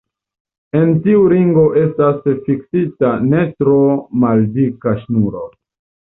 En 0.77 0.87
tiu 1.01 1.25
ringo 1.33 1.65
estas 1.81 2.17
fiksita 2.47 3.11
ne 3.25 3.41
tro 3.59 3.77
maldika 4.25 4.95
ŝnuro. 5.03 5.43